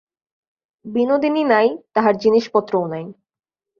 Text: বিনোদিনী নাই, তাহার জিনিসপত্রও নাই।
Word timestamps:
বিনোদিনী 0.85 1.43
নাই, 1.43 1.67
তাহার 1.93 2.13
জিনিসপত্রও 2.15 2.85
নাই। 2.87 3.05